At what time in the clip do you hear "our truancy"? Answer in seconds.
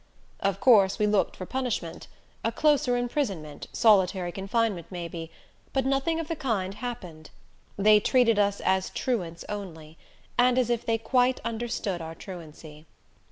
12.01-12.87